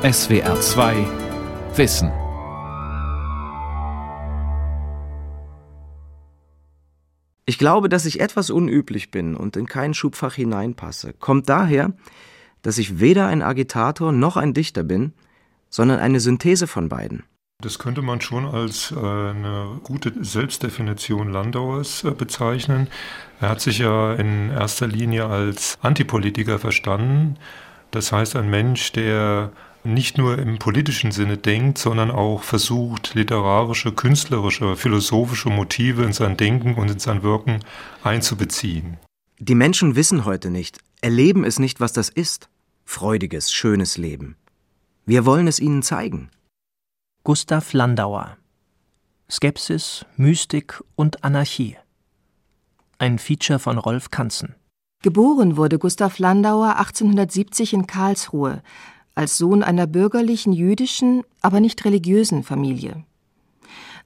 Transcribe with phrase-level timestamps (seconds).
[0.00, 0.94] SWR 2
[1.74, 2.12] Wissen.
[7.46, 11.14] Ich glaube, dass ich etwas unüblich bin und in kein Schubfach hineinpasse.
[11.14, 11.94] Kommt daher,
[12.62, 15.14] dass ich weder ein Agitator noch ein Dichter bin,
[15.68, 17.24] sondern eine Synthese von beiden.
[17.60, 22.86] Das könnte man schon als äh, eine gute Selbstdefinition Landauers äh, bezeichnen.
[23.40, 27.36] Er hat sich ja in erster Linie als Antipolitiker verstanden.
[27.90, 29.50] Das heißt, ein Mensch, der
[29.84, 36.36] nicht nur im politischen Sinne denkt, sondern auch versucht, literarische, künstlerische, philosophische Motive in sein
[36.36, 37.60] Denken und in sein Wirken
[38.02, 38.98] einzubeziehen.
[39.38, 42.48] Die Menschen wissen heute nicht, erleben es nicht, was das ist.
[42.84, 44.36] Freudiges, schönes Leben.
[45.06, 46.30] Wir wollen es ihnen zeigen.
[47.24, 48.36] Gustav Landauer
[49.30, 51.76] Skepsis, Mystik und Anarchie.
[52.96, 54.54] Ein Feature von Rolf Kanzen.
[55.02, 58.62] Geboren wurde Gustav Landauer 1870 in Karlsruhe
[59.18, 63.04] als Sohn einer bürgerlichen jüdischen, aber nicht religiösen Familie.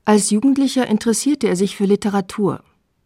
[0.06, 2.64] Als Jugendlicher interessierte er sich für Literatur,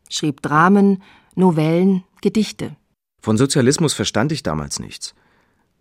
[0.09, 1.03] schrieb Dramen,
[1.35, 2.77] Novellen, Gedichte.
[3.21, 5.17] Von Sozialismus verstand ich damals nichts.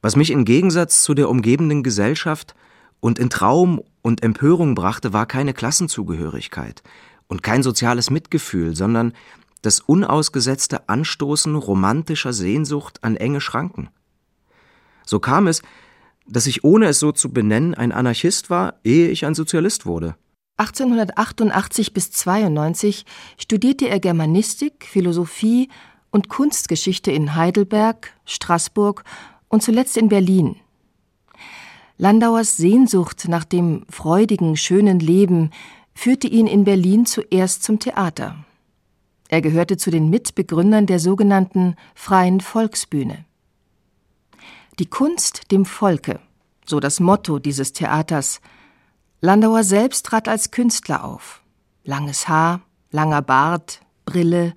[0.01, 2.55] Was mich im Gegensatz zu der umgebenden Gesellschaft
[2.99, 6.81] und in Traum und Empörung brachte, war keine Klassenzugehörigkeit
[7.27, 9.13] und kein soziales Mitgefühl, sondern
[9.61, 13.89] das unausgesetzte Anstoßen romantischer Sehnsucht an enge Schranken.
[15.05, 15.61] So kam es,
[16.27, 20.15] dass ich ohne es so zu benennen ein Anarchist war, ehe ich ein Sozialist wurde.
[20.57, 23.05] 1888 bis 92
[23.37, 25.69] studierte er Germanistik, Philosophie
[26.11, 29.03] und Kunstgeschichte in Heidelberg, Straßburg
[29.49, 30.55] und zuletzt in Berlin.
[31.97, 35.51] Landauers Sehnsucht nach dem freudigen, schönen Leben
[35.93, 38.35] führte ihn in Berlin zuerst zum Theater.
[39.27, 43.25] Er gehörte zu den Mitbegründern der sogenannten Freien Volksbühne.
[44.77, 46.19] Die Kunst dem Volke,
[46.65, 48.41] so das Motto dieses Theaters.
[49.21, 51.41] Landauer selbst trat als Künstler auf.
[51.85, 54.53] Langes Haar, langer Bart, Brille,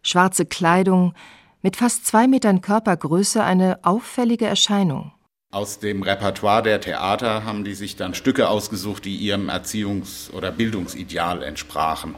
[0.00, 1.12] schwarze Kleidung,
[1.60, 5.12] mit fast zwei Metern Körpergröße eine auffällige Erscheinung.
[5.50, 10.50] Aus dem Repertoire der Theater haben die sich dann Stücke ausgesucht, die ihrem Erziehungs- oder
[10.50, 12.14] Bildungsideal entsprachen.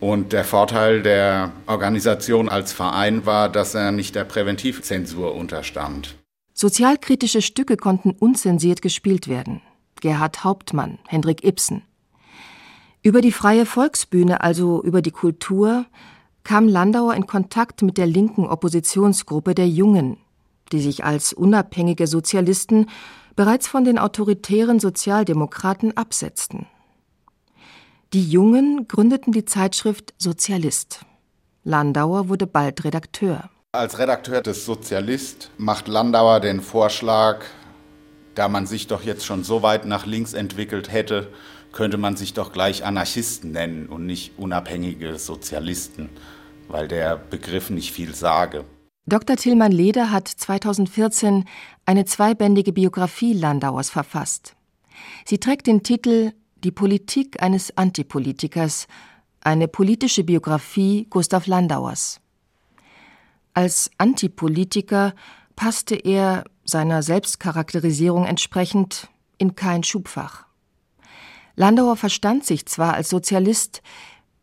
[0.00, 6.16] Und der Vorteil der Organisation als Verein war, dass er nicht der Präventivzensur unterstand.
[6.52, 9.62] Sozialkritische Stücke konnten unzensiert gespielt werden.
[10.00, 11.82] Gerhard Hauptmann, Hendrik Ibsen.
[13.02, 15.86] Über die freie Volksbühne, also über die Kultur,
[16.44, 20.18] kam Landauer in Kontakt mit der linken Oppositionsgruppe der Jungen,
[20.72, 22.86] die sich als unabhängige Sozialisten
[23.34, 26.66] bereits von den autoritären Sozialdemokraten absetzten.
[28.12, 31.00] Die Jungen gründeten die Zeitschrift Sozialist.
[31.64, 33.50] Landauer wurde bald Redakteur.
[33.72, 37.44] Als Redakteur des Sozialist macht Landauer den Vorschlag,
[38.36, 41.32] da man sich doch jetzt schon so weit nach links entwickelt hätte,
[41.72, 46.08] könnte man sich doch gleich Anarchisten nennen und nicht unabhängige Sozialisten,
[46.68, 48.64] weil der Begriff nicht viel sage.
[49.06, 49.36] Dr.
[49.36, 51.44] Tillmann Leder hat 2014
[51.84, 54.54] eine zweibändige Biografie Landauers verfasst.
[55.24, 56.32] Sie trägt den Titel
[56.66, 58.88] Die Politik eines Antipolitikers,
[59.40, 62.20] eine politische Biografie Gustav Landauers.
[63.54, 65.14] Als Antipolitiker
[65.54, 69.06] passte er, seiner Selbstcharakterisierung entsprechend,
[69.38, 70.46] in kein Schubfach.
[71.54, 73.80] Landauer verstand sich zwar als Sozialist,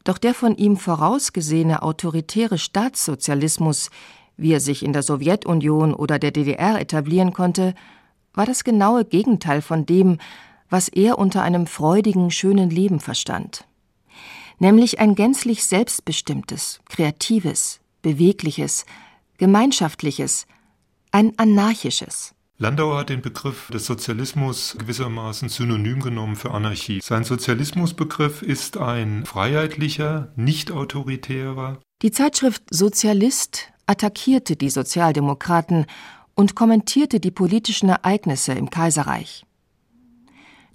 [0.05, 3.89] doch der von ihm vorausgesehene autoritäre Staatssozialismus
[4.37, 7.75] wie er sich in der Sowjetunion oder der DDR etablieren konnte,
[8.33, 10.19] war das genaue Gegenteil von dem,
[10.73, 13.65] was er unter einem freudigen, schönen Leben verstand.
[14.57, 18.87] Nämlich ein gänzlich selbstbestimmtes, kreatives, bewegliches,
[19.37, 20.47] gemeinschaftliches,
[21.11, 22.33] ein anarchisches.
[22.57, 27.01] Landauer hat den Begriff des Sozialismus gewissermaßen synonym genommen für Anarchie.
[27.03, 31.81] Sein Sozialismusbegriff ist ein freiheitlicher, nicht autoritärer.
[32.01, 35.85] Die Zeitschrift Sozialist attackierte die Sozialdemokraten
[36.33, 39.45] und kommentierte die politischen Ereignisse im Kaiserreich.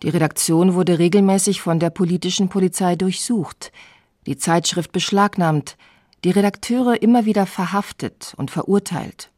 [0.03, 3.73] Die Redaktion wurde regelmäßig von der politischen Polizei durchsucht,
[4.27, 5.77] die Zeitschrift beschlagnahmt,
[6.25, 9.31] die Redakteure immer wieder verhaftet und verurteilt,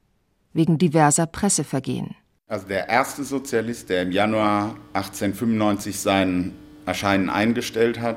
[0.52, 2.14] wegen diverser Pressevergehen.
[2.46, 6.52] Also der erste Sozialist, der im Januar 1895 sein
[6.84, 8.16] Erscheinen eingestellt hat,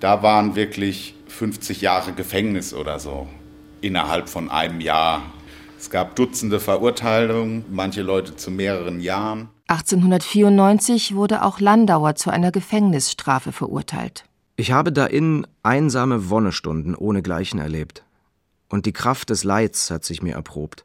[0.00, 3.28] da waren wirklich 50 Jahre Gefängnis oder so
[3.80, 5.22] innerhalb von einem Jahr.
[5.78, 9.48] Es gab Dutzende Verurteilungen, manche Leute zu mehreren Jahren.
[9.68, 14.24] 1894 wurde auch Landauer zu einer Gefängnisstrafe verurteilt.
[14.56, 18.04] Ich habe da in einsame Wonnestunden ohnegleichen erlebt.
[18.68, 20.84] Und die Kraft des Leids hat sich mir erprobt.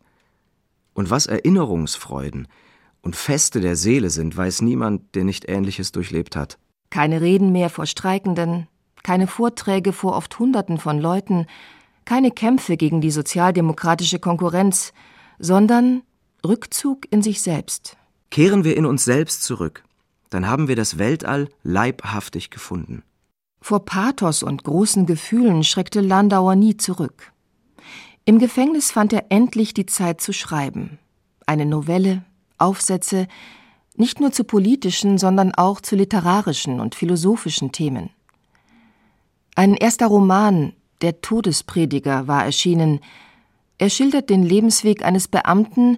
[0.94, 2.48] Und was Erinnerungsfreuden
[3.02, 6.58] und Feste der Seele sind, weiß niemand, der nicht Ähnliches durchlebt hat.
[6.90, 8.68] Keine Reden mehr vor Streikenden,
[9.04, 11.46] keine Vorträge vor oft Hunderten von Leuten,
[12.06, 14.92] keine Kämpfe gegen die sozialdemokratische Konkurrenz,
[15.40, 16.02] sondern
[16.46, 17.98] Rückzug in sich selbst.
[18.32, 19.84] Kehren wir in uns selbst zurück,
[20.30, 23.04] dann haben wir das Weltall leibhaftig gefunden.
[23.62, 27.34] Vor Pathos und großen Gefühlen schreckte Landauer nie zurück.
[28.24, 30.98] Im Gefängnis fand er endlich die Zeit zu schreiben.
[31.46, 32.24] Eine Novelle,
[32.58, 33.28] Aufsätze,
[33.98, 38.12] nicht nur zu politischen, sondern auch zu literarischen und philosophischen Themen.
[39.56, 43.02] Ein erster Roman, Der Todesprediger, war erschienen.
[43.78, 45.98] Er schildert den Lebensweg eines Beamten,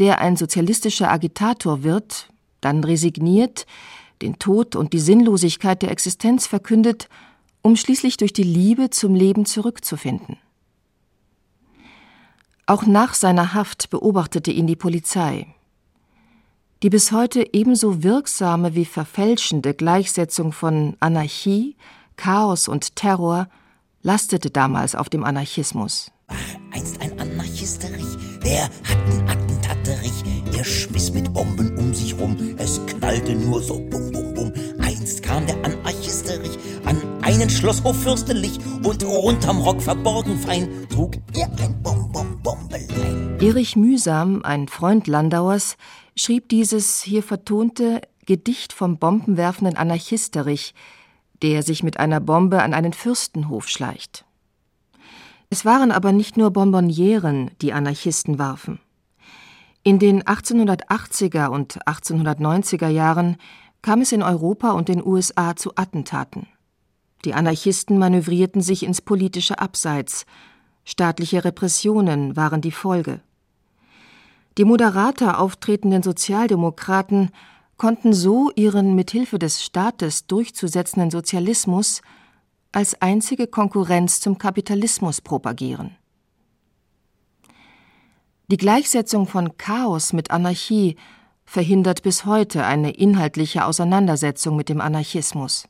[0.00, 2.28] der ein sozialistischer Agitator wird,
[2.60, 3.66] dann resigniert,
[4.22, 7.08] den Tod und die Sinnlosigkeit der Existenz verkündet,
[7.62, 10.38] um schließlich durch die Liebe zum Leben zurückzufinden.
[12.66, 15.46] Auch nach seiner Haft beobachtete ihn die Polizei.
[16.82, 21.76] Die bis heute ebenso wirksame wie verfälschende Gleichsetzung von Anarchie,
[22.16, 23.48] Chaos und Terror
[24.02, 26.10] lastete damals auf dem Anarchismus.
[26.28, 26.36] Ach,
[26.72, 28.72] einst ein Anarchisterich, der hat
[29.28, 29.39] einen
[30.10, 34.52] Attentatterich, er schmiss mit Bomben um sich rum, es knallte nur so bum bum bum.
[34.78, 41.50] Einst kam der Anarchisterich an einen Schlosshof fürstlich und unterm Rock verborgen fein trug er
[41.62, 43.38] ein Bom Bom Bombelein.
[43.40, 45.76] Erich Mühsam, ein Freund Landauers,
[46.16, 50.74] schrieb dieses hier vertonte Gedicht vom bombenwerfenden Anarchisterich,
[51.42, 54.24] der sich mit einer Bombe an einen Fürstenhof schleicht.
[55.48, 58.78] Es waren aber nicht nur Bonbonnieren, die Anarchisten warfen.
[59.82, 63.36] In den 1880er und 1890er Jahren
[63.80, 66.46] kam es in Europa und den USA zu Attentaten.
[67.24, 70.26] Die Anarchisten manövrierten sich ins politische Abseits.
[70.84, 73.20] Staatliche Repressionen waren die Folge.
[74.58, 77.30] Die moderater auftretenden Sozialdemokraten
[77.78, 82.02] konnten so ihren mithilfe des Staates durchzusetzenden Sozialismus
[82.72, 85.96] als einzige Konkurrenz zum Kapitalismus propagieren.
[88.50, 90.96] Die Gleichsetzung von Chaos mit Anarchie
[91.44, 95.68] verhindert bis heute eine inhaltliche Auseinandersetzung mit dem Anarchismus.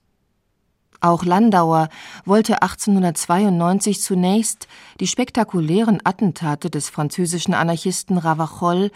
[1.03, 1.91] Auch Landauer
[2.25, 4.67] wollte 1892 zunächst
[4.99, 8.91] die spektakulären Attentate des französischen Anarchisten Ravachol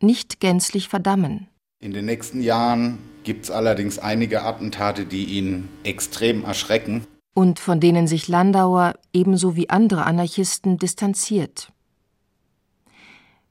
[0.00, 1.46] nicht gänzlich verdammen.
[1.78, 7.06] In den nächsten Jahren gibt es allerdings einige Attentate, die ihn extrem erschrecken.
[7.34, 11.70] Und von denen sich Landauer ebenso wie andere Anarchisten distanziert.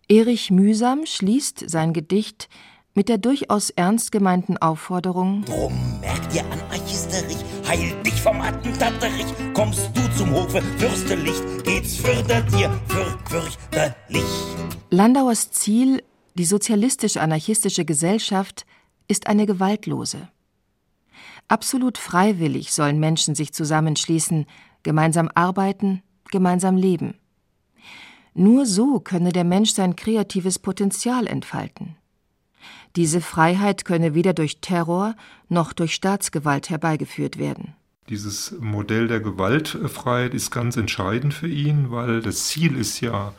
[0.07, 2.47] Erich Mühsam schließt sein Gedicht
[2.93, 9.25] mit der durchaus ernst gemeinten Aufforderung Drum merkt ihr Anarchisterich, heil dich vom Attentatterich,
[9.55, 14.23] kommst du zum Hofe fürstlich, geht's fürder dir für fürchterlich.
[14.91, 16.03] Landauers Ziel,
[16.35, 18.67] die sozialistisch-anarchistische Gesellschaft,
[19.07, 20.29] ist eine gewaltlose.
[21.47, 24.45] Absolut freiwillig sollen Menschen sich zusammenschließen,
[24.83, 27.15] gemeinsam arbeiten, gemeinsam leben.
[28.37, 31.95] Nur so könne der Mensch sein kreatives Potenzial entfalten.
[32.97, 35.15] Diese Freiheit könne weder durch Terror
[35.47, 37.75] noch durch Staatsgewalt herbeigeführt werden.
[38.09, 43.33] Dieses Modell der Gewaltfreiheit ist ganz entscheidend für ihn, weil das Ziel ist ja,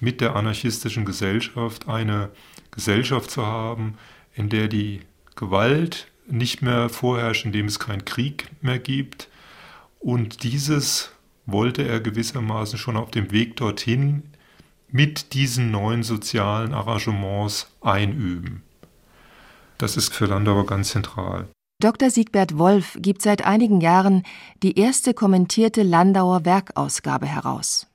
[0.00, 2.30] mit der anarchistischen Gesellschaft eine
[2.72, 3.94] Gesellschaft zu haben,
[4.34, 5.00] in der die
[5.36, 9.28] Gewalt nicht mehr vorherrscht, in dem es keinen Krieg mehr gibt.
[10.00, 11.12] Und dieses
[11.46, 14.22] wollte er gewissermaßen schon auf dem Weg dorthin
[14.92, 18.62] mit diesen neuen sozialen Arrangements einüben.
[19.78, 21.48] Das ist für Landauer ganz zentral.
[21.80, 22.10] Dr.
[22.10, 24.24] Siegbert Wolf gibt seit einigen Jahren
[24.62, 27.86] die erste kommentierte Landauer Werkausgabe heraus.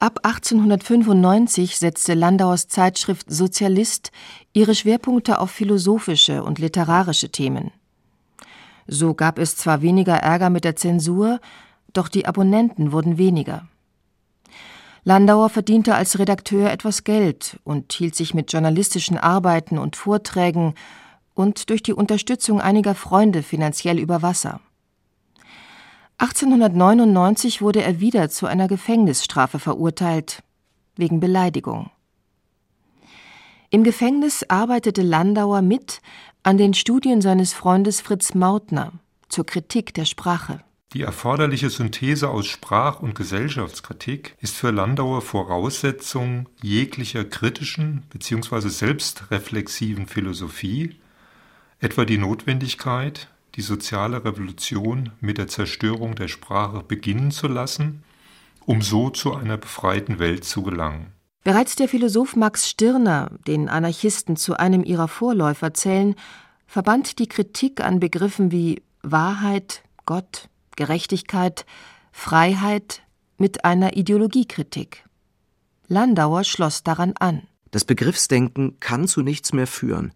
[0.00, 4.12] Ab 1895 setzte Landauers Zeitschrift Sozialist
[4.52, 7.72] ihre Schwerpunkte auf philosophische und literarische Themen.
[8.86, 11.40] So gab es zwar weniger Ärger mit der Zensur,
[11.94, 13.66] doch die Abonnenten wurden weniger.
[15.04, 20.74] Landauer verdiente als Redakteur etwas Geld und hielt sich mit journalistischen Arbeiten und Vorträgen
[21.34, 24.60] und durch die Unterstützung einiger Freunde finanziell über Wasser.
[26.18, 30.42] 1899 wurde er wieder zu einer Gefängnisstrafe verurteilt,
[30.96, 31.90] wegen Beleidigung.
[33.70, 36.00] Im Gefängnis arbeitete Landauer mit
[36.42, 38.94] an den Studien seines Freundes Fritz Mautner
[39.28, 40.60] zur Kritik der Sprache.
[40.94, 48.68] Die erforderliche Synthese aus Sprach- und Gesellschaftskritik ist für Landauer Voraussetzung jeglicher kritischen bzw.
[48.68, 50.96] selbstreflexiven Philosophie,
[51.78, 58.02] etwa die Notwendigkeit, die soziale Revolution mit der Zerstörung der Sprache beginnen zu lassen,
[58.64, 61.12] um so zu einer befreiten Welt zu gelangen
[61.44, 66.14] Bereits der Philosoph Max Stirner, den Anarchisten zu einem ihrer Vorläufer zählen,
[66.66, 71.66] verband die Kritik an Begriffen wie Wahrheit, Gott, Gerechtigkeit,
[72.12, 73.02] Freiheit
[73.36, 75.04] mit einer Ideologiekritik.
[75.88, 77.48] Landauer schloss daran an.
[77.72, 80.12] Das Begriffsdenken kann zu nichts mehr führen,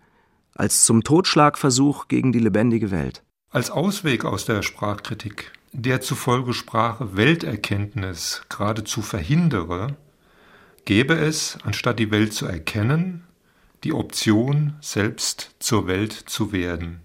[0.55, 3.25] als zum Totschlagversuch gegen die lebendige Welt.
[3.51, 9.97] Als Ausweg aus der Sprachkritik, der zufolge Sprache Welterkenntnis geradezu verhindere,
[10.85, 13.25] gäbe es, anstatt die Welt zu erkennen,
[13.83, 17.01] die Option, selbst zur Welt zu werden.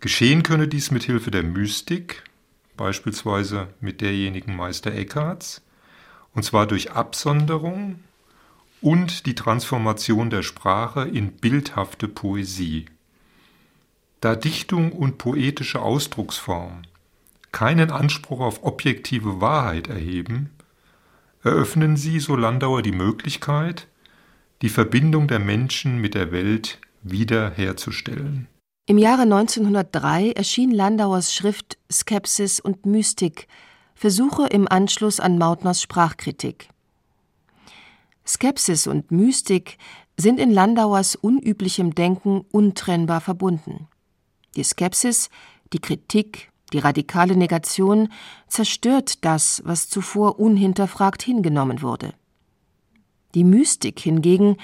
[0.00, 2.24] Geschehen könne dies mit Hilfe der Mystik,
[2.76, 5.62] beispielsweise mit derjenigen Meister Eckharts,
[6.34, 8.00] und zwar durch Absonderung
[8.80, 12.86] und die Transformation der Sprache in bildhafte Poesie.
[14.20, 16.82] Da Dichtung und poetische Ausdrucksform
[17.52, 20.50] keinen Anspruch auf objektive Wahrheit erheben,
[21.44, 23.86] eröffnen sie, so Landauer, die Möglichkeit,
[24.60, 28.48] die Verbindung der Menschen mit der Welt wiederherzustellen.
[28.86, 33.48] Im Jahre 1903 erschien Landauers Schrift Skepsis und Mystik,
[33.94, 36.68] Versuche im Anschluss an Mautners Sprachkritik.
[38.26, 39.78] Skepsis und Mystik
[40.18, 43.88] sind in Landauers unüblichem Denken untrennbar verbunden.
[44.54, 45.30] Die Skepsis,
[45.72, 48.12] die Kritik, die radikale Negation
[48.48, 52.12] zerstört das, was zuvor unhinterfragt hingenommen wurde.
[53.34, 54.58] Die Mystik hingegen,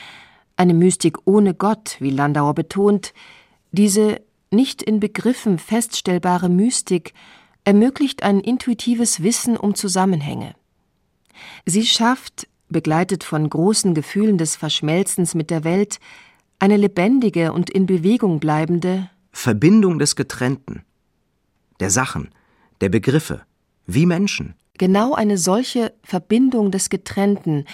[0.56, 3.14] eine Mystik ohne Gott, wie Landauer betont,
[3.72, 7.12] diese nicht in Begriffen feststellbare Mystik
[7.64, 10.54] ermöglicht ein intuitives Wissen um Zusammenhänge.
[11.66, 15.98] Sie schafft, begleitet von großen Gefühlen des Verschmelzens mit der Welt,
[16.58, 20.82] eine lebendige und in Bewegung bleibende Verbindung des Getrennten,
[21.78, 22.30] der Sachen,
[22.80, 23.42] der Begriffe,
[23.86, 24.54] wie Menschen.
[24.76, 27.64] Genau eine solche Verbindung des Getrennten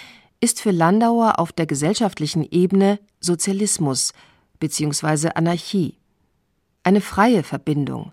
[0.41, 4.13] ist für Landauer auf der gesellschaftlichen Ebene Sozialismus
[4.59, 5.31] bzw.
[5.35, 5.99] Anarchie.
[6.83, 8.13] Eine freie Verbindung,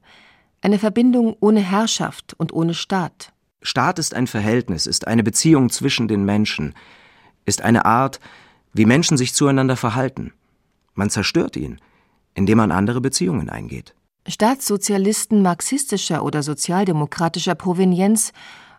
[0.62, 3.34] eine Verbindung ohne Herrschaft und ohne Staat.
[3.62, 6.74] Staat ist ein Verhältnis, ist eine Beziehung zwischen den Menschen,
[7.46, 8.20] ist eine Art,
[8.74, 10.34] wie Menschen sich zueinander verhalten.
[10.94, 11.80] Man zerstört ihn,
[12.34, 13.96] indem man andere Beziehungen eingeht.
[14.28, 18.32] Staatssozialisten marxistischer oder sozialdemokratischer Provenienz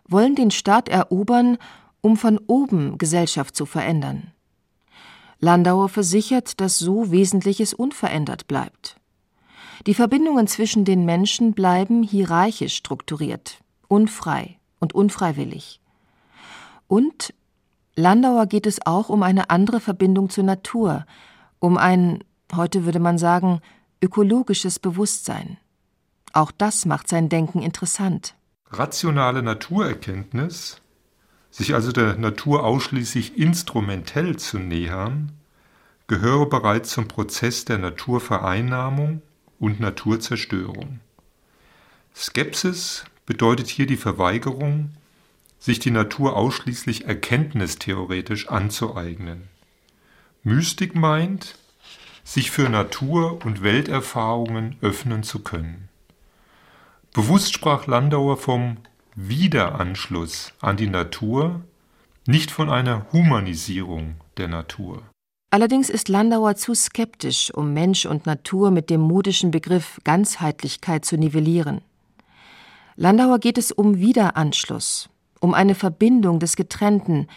[0.07, 1.57] wollen den Staat erobern,
[2.01, 4.31] um von oben Gesellschaft zu verändern.
[5.39, 8.97] Landauer versichert, dass so Wesentliches unverändert bleibt.
[9.85, 15.79] Die Verbindungen zwischen den Menschen bleiben hierarchisch strukturiert, unfrei und unfreiwillig.
[16.87, 17.33] Und
[17.95, 21.05] Landauer geht es auch um eine andere Verbindung zur Natur,
[21.59, 22.23] um ein,
[22.53, 23.61] heute würde man sagen,
[24.01, 25.57] ökologisches Bewusstsein.
[26.33, 28.35] Auch das macht sein Denken interessant.
[28.69, 30.81] Rationale Naturerkenntnis,
[31.55, 35.31] sich also der Natur ausschließlich instrumentell zu nähern,
[36.05, 39.21] gehöre bereits zum Prozess der Naturvereinnahmung
[39.57, 40.99] und Naturzerstörung.
[42.13, 44.89] Skepsis bedeutet hier die Verweigerung,
[45.57, 49.43] sich die Natur ausschließlich erkenntnistheoretisch anzueignen.
[50.43, 51.55] Mystik meint,
[52.25, 55.87] sich für Natur und Welterfahrungen öffnen zu können.
[57.13, 58.75] Bewusst sprach Landauer vom
[59.15, 61.61] Wiederanschluss an die Natur,
[62.27, 65.03] nicht von einer Humanisierung der Natur.
[65.51, 71.15] Allerdings ist Landauer zu skeptisch, um Mensch und Natur mit dem modischen Begriff Ganzheitlichkeit zu
[71.15, 71.79] nivellieren.
[72.97, 77.27] Landauer geht es um Wiederanschluss, um eine Verbindung des Getrennten,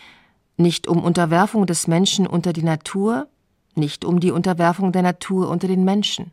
[0.57, 3.29] nicht um Unterwerfung des Menschen unter die Natur,
[3.77, 6.33] nicht um die Unterwerfung der Natur unter den Menschen.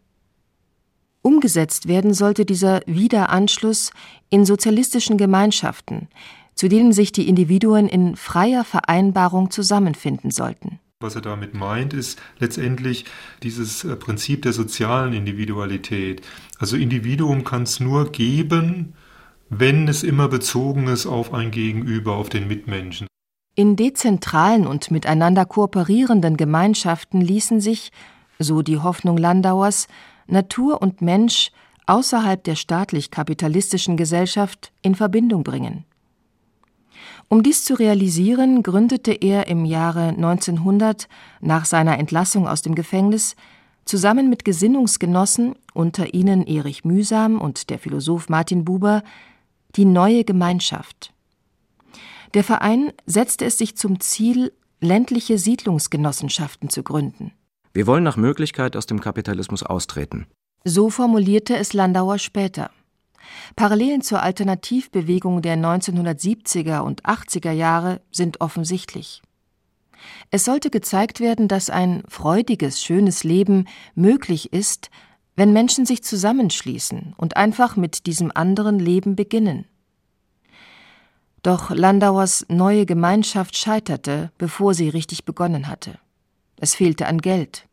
[1.25, 3.89] Umgesetzt werden sollte dieser Wiederanschluss
[4.29, 6.08] in sozialistischen Gemeinschaften,
[6.53, 10.79] zu denen sich die Individuen in freier Vereinbarung zusammenfinden sollten.
[11.00, 13.05] Was er damit meint, ist letztendlich
[13.41, 16.22] dieses äh, Prinzip der sozialen Individualität.
[16.60, 18.94] Also Individuum kann es nur geben,
[19.50, 23.08] wenn es immer bezogen ist auf ein Gegenüber, auf den Mitmenschen.
[23.55, 27.91] In dezentralen und miteinander kooperierenden Gemeinschaften ließen sich,
[28.38, 29.88] so die Hoffnung Landauers,
[30.27, 31.51] Natur und Mensch
[31.88, 35.86] außerhalb der staatlich-kapitalistischen Gesellschaft in Verbindung bringen.
[37.27, 41.08] Um dies zu realisieren, gründete er im Jahre 1900
[41.41, 43.36] nach seiner Entlassung aus dem Gefängnis
[43.84, 49.03] zusammen mit Gesinnungsgenossen, unter ihnen Erich Mühsam und der Philosoph Martin Buber,
[49.75, 51.13] die neue Gemeinschaft.
[52.34, 54.51] Der Verein setzte es sich zum Ziel,
[54.82, 57.32] ländliche Siedlungsgenossenschaften zu gründen.
[57.75, 60.27] Wir wollen nach Möglichkeit aus dem Kapitalismus austreten.
[60.63, 62.72] So formulierte es Landauer später.
[63.58, 69.22] Parallelen zur Alternativbewegung der 1970er und 80er Jahre sind offensichtlich.
[70.32, 74.89] Es sollte gezeigt werden, dass ein freudiges, schönes Leben möglich ist,
[75.36, 79.65] wenn Menschen sich zusammenschließen und einfach mit diesem anderen Leben beginnen.
[81.44, 86.00] Doch Landauers neue Gemeinschaft scheiterte, bevor sie richtig begonnen hatte.
[86.60, 87.68] Es fehlte an Geld.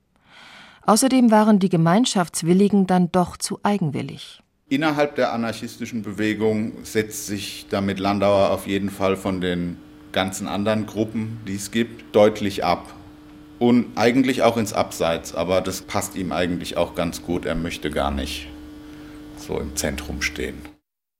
[0.84, 4.42] Außerdem waren die Gemeinschaftswilligen dann doch zu eigenwillig.
[4.68, 9.76] Innerhalb der anarchistischen Bewegung setzt sich damit Landauer auf jeden Fall von den
[10.12, 12.92] ganzen anderen Gruppen, die es gibt, deutlich ab.
[13.58, 17.46] Und eigentlich auch ins Abseits, aber das passt ihm eigentlich auch ganz gut.
[17.46, 18.48] Er möchte gar nicht
[19.36, 20.56] so im Zentrum stehen.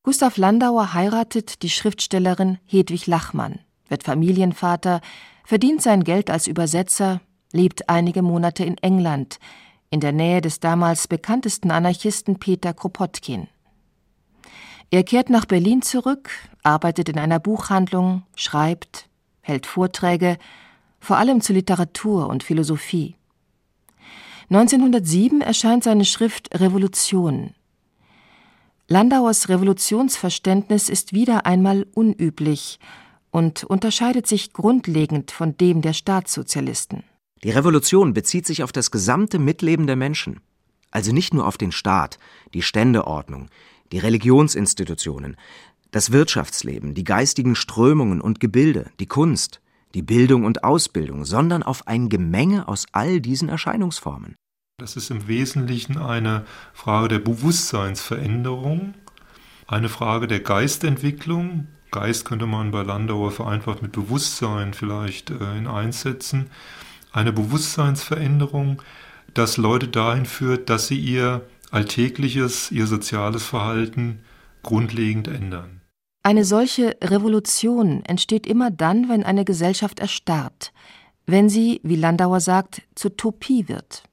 [0.03, 5.01] Gustav Landauer heiratet die Schriftstellerin Hedwig Lachmann, wird Familienvater,
[5.45, 7.21] verdient sein Geld als Übersetzer,
[7.53, 9.39] lebt einige Monate in England,
[9.91, 13.49] in der Nähe des damals bekanntesten Anarchisten Peter Kropotkin.
[14.91, 16.31] Er kehrt nach Berlin zurück,
[16.63, 19.09] arbeitet in einer Buchhandlung, schreibt,
[19.41, 20.39] hält Vorträge,
[21.01, 23.17] vor allem zu Literatur und Philosophie.
[24.51, 27.55] 1907 erscheint seine Schrift Revolution.
[28.87, 32.79] Landauers Revolutionsverständnis ist wieder einmal unüblich
[33.31, 37.03] und unterscheidet sich grundlegend von dem der Staatssozialisten.
[37.45, 40.41] Die Revolution bezieht sich auf das gesamte Mitleben der Menschen,
[40.93, 42.19] also nicht nur auf den Staat,
[42.55, 43.49] die Ständeordnung,
[43.91, 45.37] die Religionsinstitutionen,
[45.91, 49.61] das Wirtschaftsleben, die geistigen Strömungen und Gebilde, die Kunst,
[49.95, 54.37] die Bildung und Ausbildung, sondern auf ein Gemenge aus all diesen Erscheinungsformen.
[54.79, 58.95] Das ist im Wesentlichen eine Frage der Bewusstseinsveränderung,
[59.67, 61.67] eine Frage der Geistentwicklung.
[61.91, 66.51] Geist könnte man bei Landauer vereinfacht mit Bewusstsein vielleicht äh, in einsetzen.
[67.13, 68.81] Eine Bewusstseinsveränderung,
[69.35, 74.21] das Leute dahin führt, dass sie ihr alltägliches, ihr soziales Verhalten
[74.63, 75.83] grundlegend ändern.
[76.23, 80.73] Eine solche Revolution entsteht immer dann, wenn eine Gesellschaft erstarrt,
[81.27, 84.05] wenn sie, wie Landauer sagt, zur Topie wird.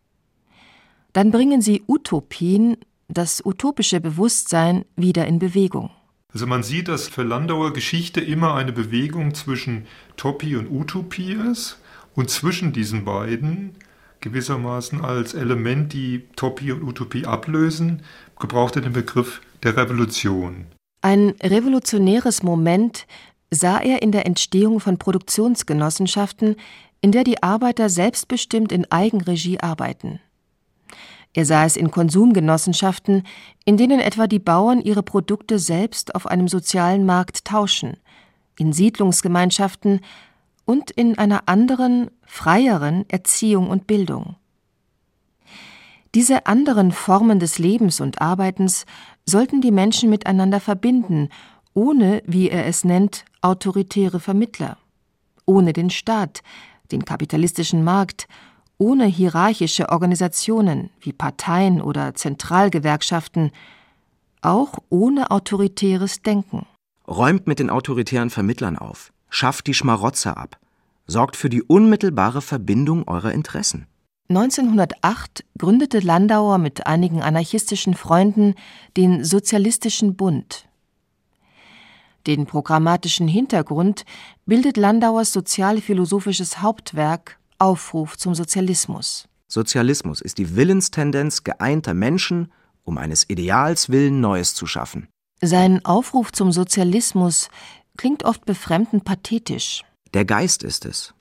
[1.14, 2.78] Dann bringen sie Utopien,
[3.08, 5.92] das utopische Bewusstsein, wieder in Bewegung.
[6.34, 11.79] Also man sieht, dass für Landauer Geschichte immer eine Bewegung zwischen Topie und Utopie ist
[12.20, 13.76] und zwischen diesen beiden
[14.20, 18.02] gewissermaßen als Element, die Topie und Utopie ablösen,
[18.38, 20.66] gebraucht er den Begriff der Revolution.
[21.02, 23.08] Ein revolutionäres Moment
[23.52, 26.58] sah er in der Entstehung von Produktionsgenossenschaften,
[27.00, 30.20] in der die Arbeiter selbstbestimmt in Eigenregie arbeiten.
[31.34, 33.24] Er sah es in Konsumgenossenschaften,
[33.64, 37.96] in denen etwa die Bauern ihre Produkte selbst auf einem sozialen Markt tauschen,
[38.58, 40.02] in Siedlungsgemeinschaften,
[40.70, 44.36] und in einer anderen, freieren Erziehung und Bildung.
[46.14, 48.86] Diese anderen Formen des Lebens und Arbeitens
[49.26, 51.30] sollten die Menschen miteinander verbinden,
[51.74, 54.78] ohne, wie er es nennt, autoritäre Vermittler,
[55.48, 56.44] ohne den Staat,
[56.92, 58.28] den kapitalistischen Markt,
[58.78, 63.50] ohne hierarchische Organisationen wie Parteien oder Zentralgewerkschaften,
[64.44, 66.68] auch ohne autoritäres Denken.
[67.08, 70.58] Räumt mit den autoritären Vermittlern auf schafft die Schmarotzer ab,
[71.08, 73.88] sorgt für die unmittelbare Verbindung eurer Interessen.
[74.30, 78.54] 1908 gründete Landauer mit einigen anarchistischen Freunden
[78.96, 80.68] den Sozialistischen Bund.
[82.28, 84.06] Den programmatischen Hintergrund
[84.46, 89.28] bildet Landauers sozialphilosophisches Hauptwerk Aufruf zum Sozialismus.
[89.48, 92.52] Sozialismus ist die Willenstendenz geeinter Menschen,
[92.84, 95.08] um eines Ideals willen Neues zu schaffen.
[95.42, 97.50] Sein Aufruf zum Sozialismus
[98.00, 99.84] klingt oft befremdend pathetisch.
[100.14, 101.14] Der Geist ist es,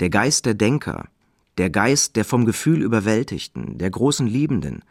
[0.00, 1.08] der Geist der Denker,
[1.56, 4.84] der Geist der vom Gefühl überwältigten, der großen Liebenden,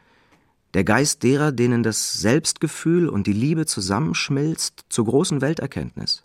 [0.73, 6.23] der Geist derer, denen das Selbstgefühl und die Liebe zusammenschmilzt zur großen Welterkenntnis.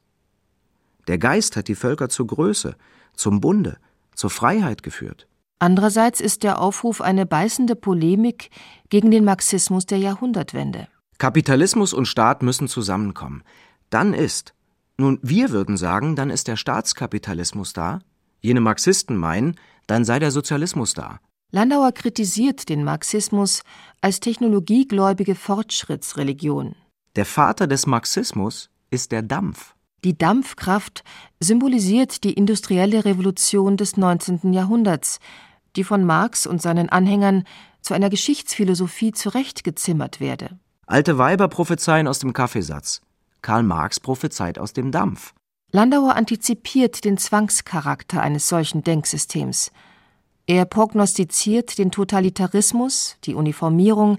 [1.07, 2.75] Der Geist hat die Völker zur Größe,
[3.15, 3.77] zum Bunde,
[4.15, 5.29] zur Freiheit geführt.
[5.59, 8.49] Andererseits ist der Aufruf eine beißende Polemik
[8.89, 10.89] gegen den Marxismus der Jahrhundertwende.
[11.19, 13.43] Kapitalismus und Staat müssen zusammenkommen.
[13.91, 14.55] Dann ist,
[15.01, 18.01] nun, wir würden sagen, dann ist der Staatskapitalismus da.
[18.41, 21.19] Jene Marxisten meinen, dann sei der Sozialismus da.
[21.53, 23.63] Landauer kritisiert den Marxismus
[24.01, 26.77] als technologiegläubige Fortschrittsreligion.
[27.17, 29.75] Der Vater des Marxismus ist der Dampf.
[30.05, 31.03] Die Dampfkraft
[31.41, 34.53] symbolisiert die industrielle Revolution des 19.
[34.53, 35.19] Jahrhunderts,
[35.77, 37.45] die von Marx und seinen Anhängern
[37.83, 40.59] zu einer Geschichtsphilosophie zurechtgezimmert werde.
[40.87, 43.03] Alte Weiber prophezeien aus dem Kaffeesatz.
[43.43, 45.35] Karl Marx prophezeit aus dem Dampf.
[45.73, 49.71] Landauer antizipiert den Zwangscharakter eines solchen Denksystems.
[50.47, 54.19] Er prognostiziert den Totalitarismus, die Uniformierung,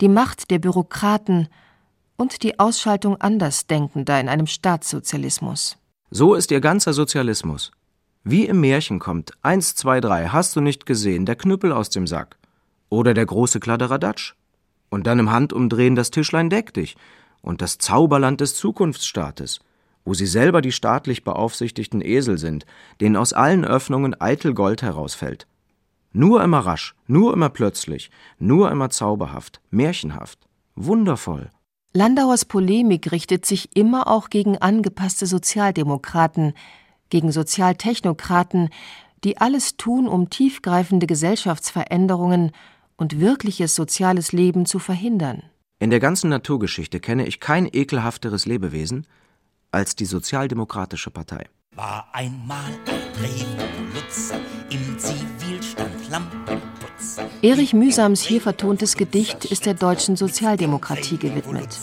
[0.00, 1.48] die Macht der Bürokraten
[2.16, 5.76] und die Ausschaltung Andersdenkender in einem Staatssozialismus.
[6.10, 7.72] So ist ihr ganzer Sozialismus.
[8.22, 12.06] Wie im Märchen kommt eins, zwei, drei, hast du nicht gesehen, der Knüppel aus dem
[12.06, 12.38] Sack.
[12.88, 14.34] Oder der große Kladderadatsch.
[14.90, 16.94] Und dann im Handumdrehen das Tischlein deck dich
[17.44, 19.60] und das Zauberland des Zukunftsstaates,
[20.04, 22.64] wo sie selber die staatlich beaufsichtigten Esel sind,
[23.00, 25.46] denen aus allen Öffnungen eitel Gold herausfällt.
[26.12, 30.38] Nur immer rasch, nur immer plötzlich, nur immer zauberhaft, märchenhaft,
[30.74, 31.50] wundervoll.
[31.92, 36.54] Landauers Polemik richtet sich immer auch gegen angepasste Sozialdemokraten,
[37.10, 38.70] gegen Sozialtechnokraten,
[39.22, 42.52] die alles tun, um tiefgreifende Gesellschaftsveränderungen
[42.96, 45.42] und wirkliches soziales Leben zu verhindern.
[45.80, 49.06] In der ganzen Naturgeschichte kenne ich kein ekelhafteres Lebewesen
[49.72, 51.48] als die Sozialdemokratische Partei.
[51.74, 54.38] War einmal ein Revoluzzer
[54.70, 57.28] im Zivilstand Lampenputzer.
[57.42, 61.76] Erich Mühsams hier vertontes Gedicht ist der deutschen Sozialdemokratie gewidmet.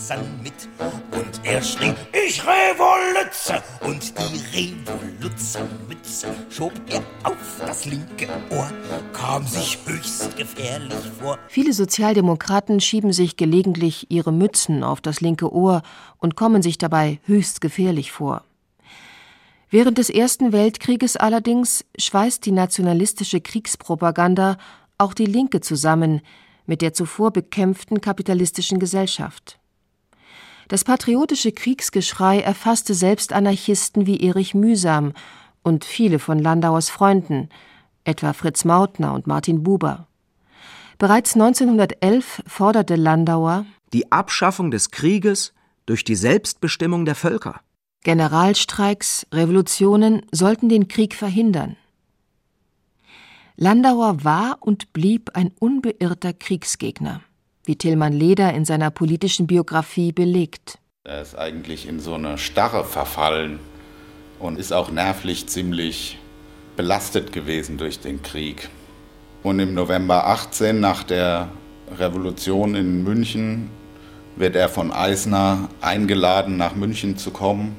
[1.52, 1.92] Er schrie,
[2.26, 3.62] ich Revolutze!
[3.80, 8.70] Und die Revoluzzermütze schob er auf das linke Ohr,
[9.12, 11.38] kam sich höchst gefährlich vor.
[11.48, 15.82] Viele Sozialdemokraten schieben sich gelegentlich ihre Mützen auf das linke Ohr
[16.18, 18.44] und kommen sich dabei höchst gefährlich vor.
[19.68, 24.56] Während des Ersten Weltkrieges allerdings schweißt die nationalistische Kriegspropaganda
[24.96, 26.22] auch die Linke zusammen
[26.64, 29.58] mit der zuvor bekämpften kapitalistischen Gesellschaft.
[30.72, 35.12] Das patriotische Kriegsgeschrei erfasste selbst Anarchisten wie Erich Mühsam
[35.62, 37.50] und viele von Landauers Freunden,
[38.04, 40.06] etwa Fritz Mautner und Martin Buber.
[40.96, 45.52] Bereits 1911 forderte Landauer die Abschaffung des Krieges
[45.84, 47.60] durch die Selbstbestimmung der Völker.
[48.02, 51.76] Generalstreiks, Revolutionen sollten den Krieg verhindern.
[53.56, 57.20] Landauer war und blieb ein unbeirrter Kriegsgegner,
[57.64, 60.78] wie Tillmann Leder in seiner politischen Biografie belegt.
[61.04, 63.58] Er ist eigentlich in so eine Starre verfallen
[64.38, 66.18] und ist auch nervlich ziemlich
[66.76, 68.68] belastet gewesen durch den Krieg.
[69.42, 71.48] Und im November 18, nach der
[71.98, 73.70] Revolution in München,
[74.36, 77.76] wird er von Eisner eingeladen, nach München zu kommen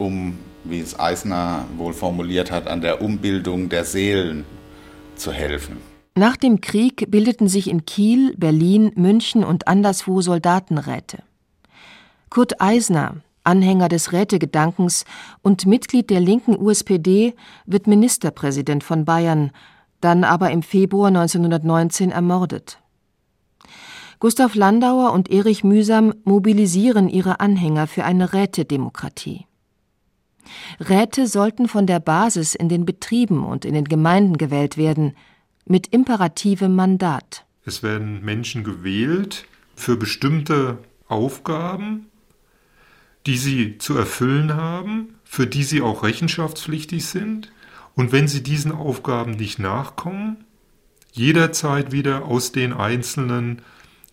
[0.00, 4.44] um, wie es Eisner wohl formuliert hat, an der Umbildung der Seelen
[5.14, 5.89] zu helfen.
[6.14, 11.22] Nach dem Krieg bildeten sich in Kiel, Berlin, München und anderswo Soldatenräte.
[12.30, 15.04] Kurt Eisner, Anhänger des Rätegedankens
[15.42, 19.50] und Mitglied der linken USPD, wird Ministerpräsident von Bayern,
[20.00, 22.78] dann aber im Februar 1919 ermordet.
[24.18, 29.46] Gustav Landauer und Erich Mühsam mobilisieren ihre Anhänger für eine Rätedemokratie.
[30.78, 35.14] Räte sollten von der Basis in den Betrieben und in den Gemeinden gewählt werden,
[35.70, 37.46] mit imperativem Mandat.
[37.64, 42.06] Es werden Menschen gewählt für bestimmte Aufgaben,
[43.26, 47.52] die sie zu erfüllen haben, für die sie auch rechenschaftspflichtig sind.
[47.94, 50.44] Und wenn sie diesen Aufgaben nicht nachkommen,
[51.12, 53.62] jederzeit wieder aus den einzelnen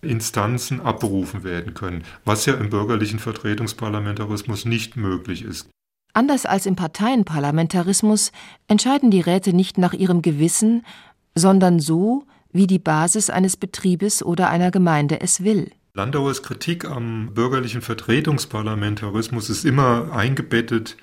[0.00, 5.68] Instanzen abberufen werden können, was ja im bürgerlichen Vertretungsparlamentarismus nicht möglich ist.
[6.18, 8.32] Anders als im Parteienparlamentarismus
[8.66, 10.84] entscheiden die Räte nicht nach ihrem Gewissen,
[11.38, 15.70] sondern so, wie die Basis eines Betriebes oder einer Gemeinde es will.
[15.94, 20.96] Landauers Kritik am bürgerlichen Vertretungsparlamentarismus ist immer eingebettet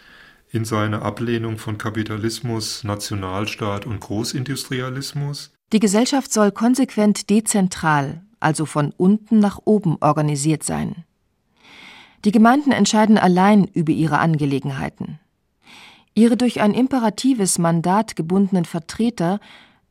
[0.52, 5.52] in seine Ablehnung von Kapitalismus, Nationalstaat und Großindustrialismus.
[5.74, 11.04] Die Gesellschaft soll konsequent dezentral, also von unten nach oben organisiert sein.
[12.24, 15.20] Die Gemeinden entscheiden allein über ihre Angelegenheiten.
[16.14, 19.42] Ihre durch ein imperatives Mandat gebundenen Vertreter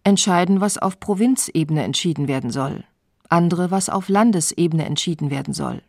[0.04, 2.84] entscheiden, was auf Provinzebene entschieden werden soll,
[3.28, 5.82] andere, was auf Landesebene entschieden werden soll.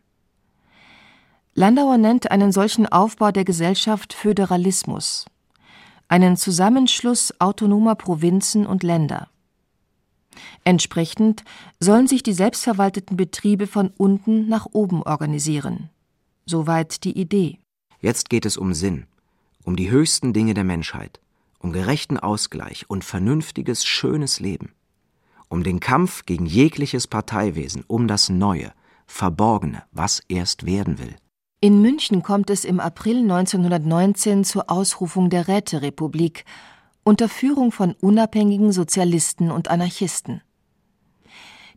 [1.53, 5.25] Landauer nennt einen solchen Aufbau der Gesellschaft Föderalismus,
[6.07, 9.29] einen Zusammenschluss autonomer Provinzen und Länder.
[10.63, 11.43] Entsprechend
[11.79, 15.89] sollen sich die selbstverwalteten Betriebe von unten nach oben organisieren.
[16.45, 17.59] Soweit die Idee.
[18.01, 19.05] Jetzt geht es um Sinn,
[19.63, 21.19] um die höchsten Dinge der Menschheit,
[21.65, 24.75] um gerechten Ausgleich und vernünftiges, schönes Leben,
[25.49, 28.71] um den Kampf gegen jegliches Parteiwesen, um das Neue,
[29.07, 31.15] Verborgene, was erst werden will.
[31.61, 36.45] In München kommt es im April 1919 zur Ausrufung der Räterepublik
[37.03, 40.43] unter Führung von unabhängigen Sozialisten und Anarchisten.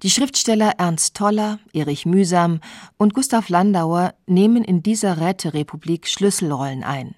[0.03, 2.61] Die Schriftsteller Ernst Toller, Erich Mühsam
[2.99, 7.15] und Gustav Landauer nehmen in dieser Räterepublik Schlüsselrollen ein.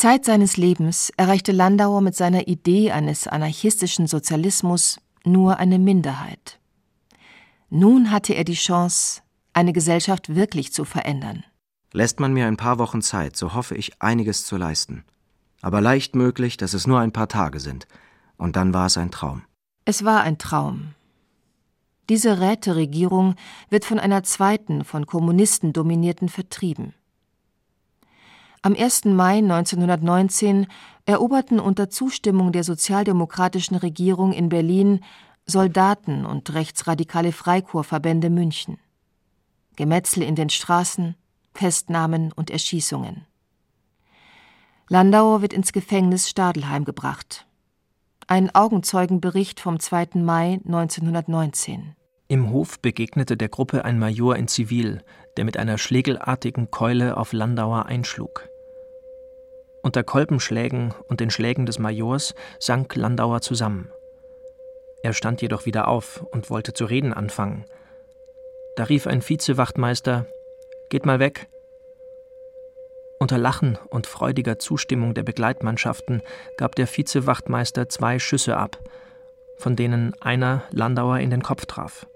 [0.00, 6.58] Zeit seines Lebens erreichte Landauer mit seiner Idee eines anarchistischen Sozialismus nur eine Minderheit.
[7.68, 9.20] Nun hatte er die Chance,
[9.52, 11.44] eine Gesellschaft wirklich zu verändern.
[11.92, 15.04] Lässt man mir ein paar Wochen Zeit, so hoffe ich, einiges zu leisten.
[15.60, 17.86] aber leicht möglich, dass es nur ein paar Tage sind.
[18.38, 19.42] Und dann war es ein Traum.
[19.84, 20.94] Es war ein Traum.
[22.08, 23.34] Diese Räteregierung
[23.68, 26.94] wird von einer zweiten, von Kommunisten dominierten vertrieben.
[28.62, 29.06] Am 1.
[29.06, 30.66] Mai 1919
[31.06, 35.00] eroberten unter Zustimmung der sozialdemokratischen Regierung in Berlin
[35.46, 38.78] Soldaten und rechtsradikale Freikorpsverbände München.
[39.76, 41.16] Gemetzel in den Straßen,
[41.54, 43.24] Festnahmen und Erschießungen.
[44.90, 47.46] Landauer wird ins Gefängnis Stadelheim gebracht.
[48.26, 50.08] Ein Augenzeugenbericht vom 2.
[50.16, 51.96] Mai 1919.
[52.28, 55.02] Im Hof begegnete der Gruppe ein Major in Zivil,
[55.36, 58.49] der mit einer schlägelartigen Keule auf Landauer einschlug.
[59.82, 63.90] Unter Kolbenschlägen und den Schlägen des Majors sank Landauer zusammen.
[65.02, 67.64] Er stand jedoch wieder auf und wollte zu reden anfangen.
[68.76, 70.26] Da rief ein Vizewachtmeister
[70.90, 71.48] Geht mal weg.
[73.20, 76.20] Unter Lachen und freudiger Zustimmung der Begleitmannschaften
[76.56, 78.78] gab der Vizewachtmeister zwei Schüsse ab,
[79.56, 82.06] von denen einer Landauer in den Kopf traf.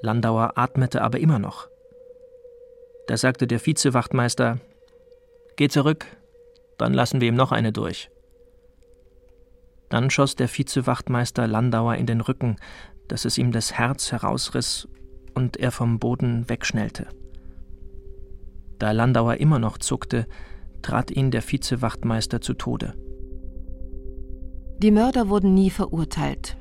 [0.00, 1.68] Landauer atmete aber immer noch.
[3.06, 4.58] Da sagte der Vizewachtmeister:
[5.56, 6.06] Geh zurück,
[6.78, 8.10] dann lassen wir ihm noch eine durch.
[9.88, 12.56] Dann schoss der Vizewachtmeister Landauer in den Rücken,
[13.08, 14.88] dass es ihm das Herz herausriss
[15.34, 17.06] und er vom Boden wegschnellte.
[18.78, 20.26] Da Landauer immer noch zuckte,
[20.82, 22.94] trat ihn der Vizewachtmeister zu Tode.
[24.78, 26.56] Die Mörder wurden nie verurteilt.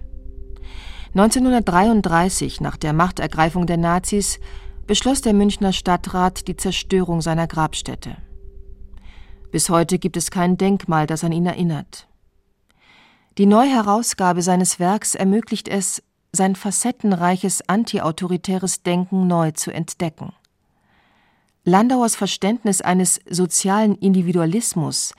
[1.13, 4.39] 1933, nach der Machtergreifung der Nazis,
[4.87, 8.17] beschloss der Münchner Stadtrat die Zerstörung seiner Grabstätte.
[9.51, 12.07] Bis heute gibt es kein Denkmal, das an ihn erinnert.
[13.37, 16.01] Die Neuherausgabe seines Werks ermöglicht es,
[16.33, 20.33] sein facettenreiches antiautoritäres Denken neu zu entdecken.
[21.63, 25.13] Landauers Verständnis eines sozialen Individualismus,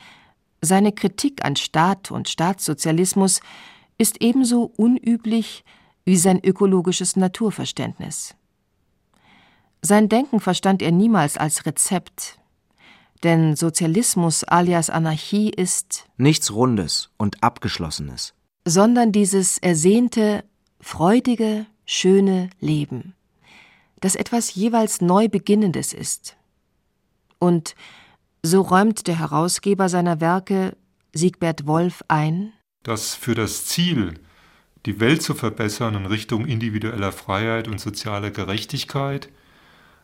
[0.60, 3.40] seine Kritik an Staat und Staatssozialismus
[3.96, 5.64] ist ebenso unüblich
[6.04, 8.34] wie sein ökologisches Naturverständnis.
[9.82, 12.38] Sein Denken verstand er niemals als Rezept,
[13.24, 20.44] denn Sozialismus alias Anarchie ist nichts Rundes und Abgeschlossenes, sondern dieses ersehnte,
[20.80, 23.14] freudige, schöne Leben,
[24.00, 26.36] das etwas jeweils neu Beginnendes ist.
[27.38, 27.74] Und
[28.42, 30.76] so räumt der Herausgeber seiner Werke
[31.12, 32.52] Siegbert Wolf ein,
[32.82, 34.14] dass für das Ziel
[34.86, 39.28] die Welt zu verbessern in Richtung individueller Freiheit und sozialer Gerechtigkeit,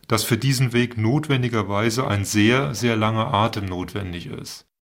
[0.08, 4.66] dass für diesen Weg notwendigerweise ein sehr, sehr langer Atem notwendig ist.